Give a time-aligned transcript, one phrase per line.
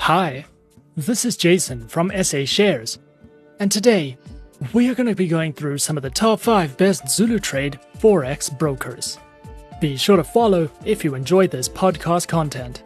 [0.00, 0.46] Hi,
[0.96, 2.98] this is Jason from SA Shares,
[3.60, 4.16] and today
[4.72, 7.78] we are going to be going through some of the top 5 best Zulu Trade
[7.98, 9.18] Forex brokers.
[9.78, 12.82] Be sure to follow if you enjoyed this podcast content.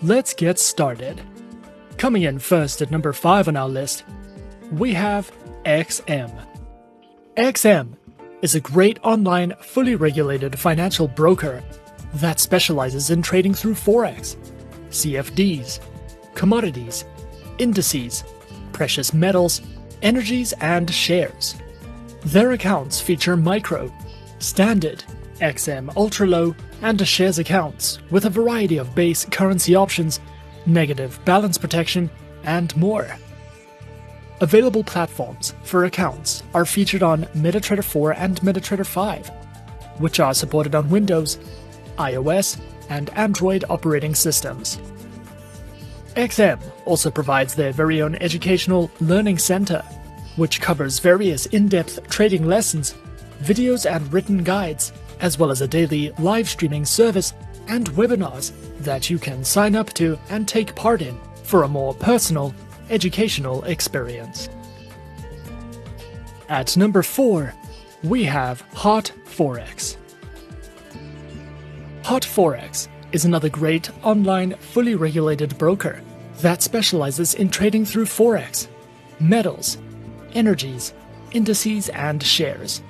[0.00, 1.20] Let's get started.
[1.98, 4.04] Coming in first at number 5 on our list,
[4.72, 5.30] we have
[5.66, 6.32] XM.
[7.36, 7.92] XM
[8.40, 11.62] is a great online, fully regulated financial broker
[12.14, 14.36] that specializes in trading through Forex,
[14.92, 15.80] CFDs,
[16.34, 17.04] commodities,
[17.58, 18.24] indices,
[18.72, 19.62] precious metals,
[20.02, 21.56] energies, and shares.
[22.24, 23.92] Their accounts feature micro,
[24.38, 25.04] standard,
[25.40, 30.20] XM ultra low, and shares accounts with a variety of base currency options,
[30.66, 32.10] negative balance protection,
[32.44, 33.16] and more.
[34.40, 39.30] Available platforms for accounts are featured on MetaTrader 4 and MetaTrader 5,
[39.98, 41.38] which are supported on Windows,
[41.98, 44.78] iOS, and Android operating systems.
[46.14, 49.82] XM also provides their very own educational learning center,
[50.36, 52.94] which covers various in depth trading lessons,
[53.42, 57.32] videos, and written guides, as well as a daily live streaming service
[57.68, 61.94] and webinars that you can sign up to and take part in for a more
[61.94, 62.54] personal,
[62.90, 64.48] educational experience.
[66.48, 67.54] At number 4,
[68.02, 69.96] we have Hot Forex.
[72.04, 76.02] Hot Forex is another great online, fully regulated broker
[76.40, 78.66] that specializes in trading through Forex,
[79.20, 79.78] metals,
[80.34, 80.92] energies,
[81.32, 82.82] indices, and shares.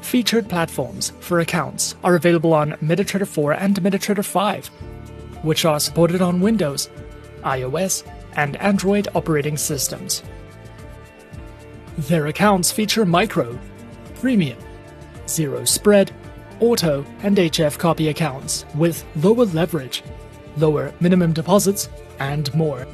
[0.00, 4.66] Featured platforms for accounts are available on MetaTrader 4 and MetaTrader 5,
[5.42, 6.90] which are supported on Windows,
[7.42, 10.22] iOS, and Android operating systems.
[11.96, 13.58] Their accounts feature micro,
[14.16, 14.58] premium,
[15.28, 16.12] zero spread,
[16.60, 20.02] auto, and HF copy accounts with lower leverage,
[20.56, 21.88] lower minimum deposits,
[22.18, 22.86] and more.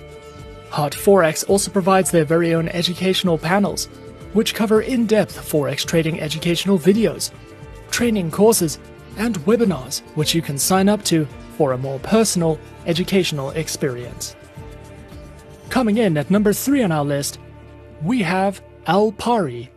[0.71, 3.87] Hot Forex also provides their very own educational panels,
[4.33, 7.33] which cover in depth Forex trading educational videos,
[7.91, 8.79] training courses,
[9.17, 14.37] and webinars, which you can sign up to for a more personal, educational experience.
[15.69, 17.39] Coming in at number 3 on our list,
[18.03, 19.69] we have Alpari.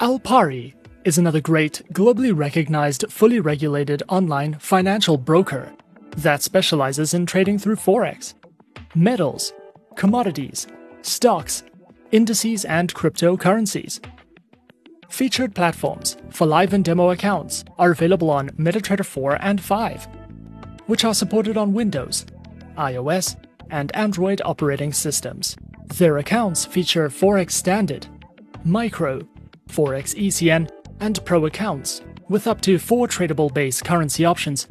[0.00, 5.72] Alpari is another great, globally recognized, fully regulated online financial broker
[6.16, 8.34] that specializes in trading through Forex,
[8.94, 9.52] metals,
[9.96, 10.66] commodities,
[11.02, 11.62] stocks,
[12.12, 14.00] indices, and cryptocurrencies.
[15.08, 20.08] Featured platforms for live and demo accounts are available on MetaTrader 4 and 5,
[20.86, 22.26] which are supported on Windows,
[22.76, 23.36] iOS,
[23.70, 25.56] and Android operating systems.
[25.86, 28.06] Their accounts feature Forex Standard,
[28.64, 29.20] Micro,
[29.68, 30.68] Forex ECN,
[31.00, 34.68] and Pro accounts, with up to four tradable base currency options,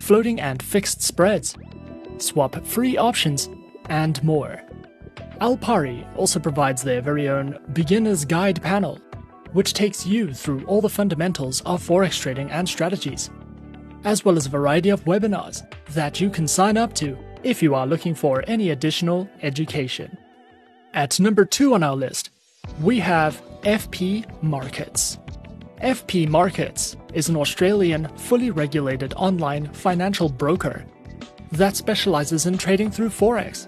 [0.00, 1.56] floating and fixed spreads,
[2.18, 3.48] swap free options,
[3.88, 4.60] and more.
[5.40, 9.00] Alpari also provides their very own Beginner's Guide panel,
[9.52, 13.30] which takes you through all the fundamentals of Forex trading and strategies,
[14.04, 17.74] as well as a variety of webinars that you can sign up to if you
[17.74, 20.16] are looking for any additional education.
[20.94, 22.30] At number two on our list,
[22.80, 25.18] we have FP Markets.
[25.82, 30.84] FP Markets is an Australian fully regulated online financial broker
[31.50, 33.66] that specializes in trading through Forex,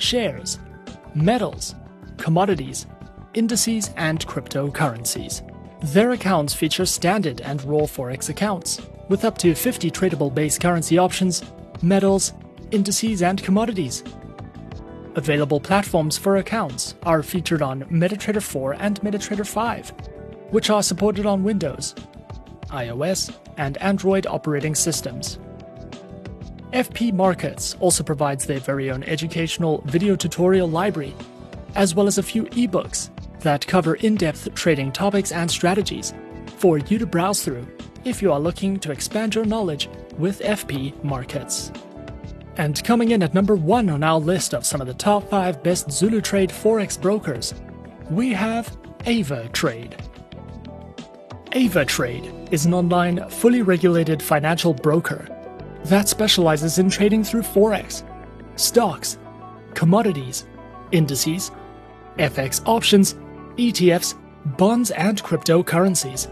[0.00, 0.58] shares,
[1.14, 1.74] metals,
[2.16, 2.86] commodities,
[3.34, 5.42] indices, and cryptocurrencies.
[5.92, 10.96] Their accounts feature standard and raw Forex accounts, with up to 50 tradable base currency
[10.96, 11.44] options,
[11.82, 12.32] metals,
[12.70, 14.02] indices, and commodities.
[15.16, 19.92] Available platforms for accounts are featured on MetaTrader 4 and MetaTrader 5,
[20.50, 21.94] which are supported on Windows,
[22.68, 25.38] iOS, and Android operating systems.
[26.72, 31.14] FP Markets also provides their very own educational video tutorial library,
[31.76, 33.10] as well as a few ebooks
[33.40, 36.14] that cover in depth trading topics and strategies
[36.56, 37.66] for you to browse through
[38.04, 39.88] if you are looking to expand your knowledge
[40.18, 41.70] with FP Markets.
[42.56, 45.62] And coming in at number one on our list of some of the top 5
[45.62, 47.54] best Zulu Trade Forex brokers,
[48.10, 48.76] we have
[49.06, 49.96] Ava Trade.
[51.56, 55.28] Ava Trade is an online, fully regulated financial broker
[55.84, 58.02] that specializes in trading through Forex,
[58.56, 59.18] stocks,
[59.74, 60.46] commodities,
[60.90, 61.52] indices,
[62.18, 63.14] FX options,
[63.56, 64.16] ETFs,
[64.56, 66.28] bonds, and cryptocurrencies.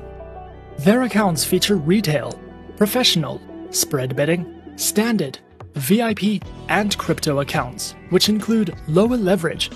[0.78, 2.36] Their accounts feature retail,
[2.76, 3.40] professional,
[3.70, 5.38] spread betting, standard,
[5.74, 9.70] VIP, and crypto accounts, which include lower leverage,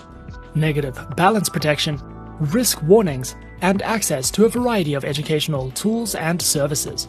[0.57, 2.01] negative balance protection,
[2.41, 7.09] risk warnings, and access to a variety of educational tools and services.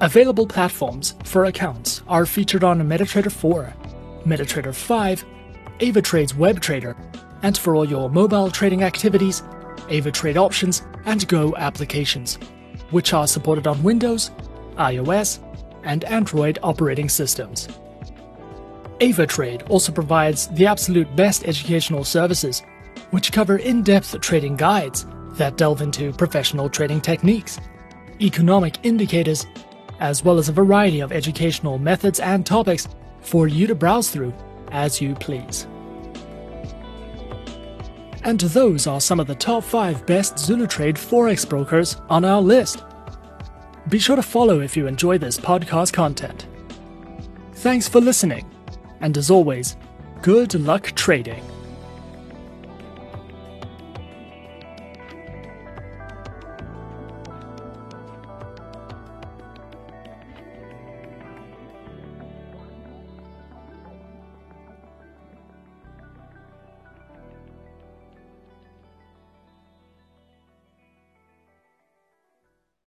[0.00, 3.72] Available platforms for accounts are featured on MetaTrader 4,
[4.26, 5.24] MetaTrader 5,
[5.78, 6.96] AvaTrade's WebTrader,
[7.42, 9.42] and for all your mobile trading activities,
[9.88, 12.36] AvaTrade Options and Go applications,
[12.90, 14.30] which are supported on Windows,
[14.76, 15.38] iOS,
[15.84, 17.68] and Android operating systems.
[19.00, 22.62] AvaTrade also provides the absolute best educational services,
[23.12, 27.60] which cover in depth trading guides that delve into professional trading techniques,
[28.20, 29.46] economic indicators,
[30.00, 32.88] as well as a variety of educational methods and topics
[33.20, 34.34] for you to browse through
[34.72, 35.66] as you please.
[38.24, 42.84] And those are some of the top 5 best ZuluTrade Forex brokers on our list.
[43.88, 46.46] Be sure to follow if you enjoy this podcast content.
[47.54, 48.48] Thanks for listening,
[49.00, 49.76] and as always,
[50.22, 51.51] good luck trading.